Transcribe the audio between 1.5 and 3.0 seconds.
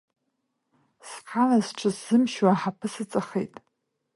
сҽысзымшьуа аҳаԥы